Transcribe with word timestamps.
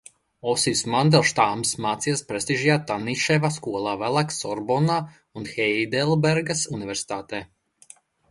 Osips 0.51 0.79
Mandelštams 0.93 1.73
mācījās 1.85 2.23
prestižajā 2.31 2.77
Taniševa 2.93 3.51
skolā, 3.59 3.93
vēlāk 4.05 4.33
Sorbonnā 4.37 4.97
un 5.41 5.47
Heidelbergas 5.53 6.67
universitātē. 6.79 7.43